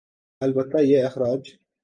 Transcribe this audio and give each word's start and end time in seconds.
البتہ 0.41 0.77
یہ 0.81 1.03
اخراج 1.03 1.49